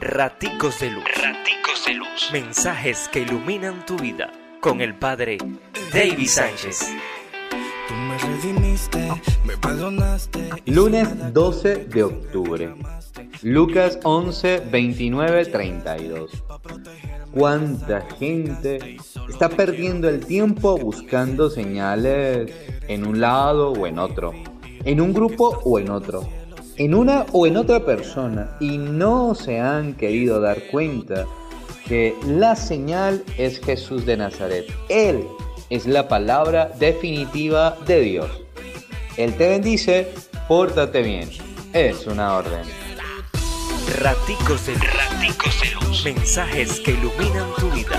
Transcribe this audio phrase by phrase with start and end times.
[0.00, 1.04] Raticos de Luz.
[1.04, 2.30] Raticos de Luz.
[2.32, 5.36] Mensajes que iluminan tu vida con el Padre
[5.92, 6.88] David Sánchez.
[7.86, 9.12] Tú me redimiste,
[9.44, 10.48] me perdonaste.
[10.64, 12.74] Lunes 12 de octubre.
[13.42, 16.30] Lucas 11, 29, 32.
[17.34, 18.96] ¿Cuánta gente
[19.28, 22.50] está perdiendo el tiempo buscando señales
[22.88, 24.32] en un lado o en otro?
[24.82, 26.39] En un grupo o en otro.
[26.76, 28.56] En una o en otra persona.
[28.60, 31.26] Y no se han querido dar cuenta
[31.86, 34.66] que la señal es Jesús de Nazaret.
[34.88, 35.24] Él
[35.70, 38.30] es la palabra definitiva de Dios.
[39.16, 40.08] Él te bendice,
[40.48, 41.28] pórtate bien.
[41.72, 42.62] Es una orden.
[43.98, 44.78] Raticos Luz.
[44.94, 46.04] Raticos.
[46.04, 47.98] Mensajes que iluminan tu vida.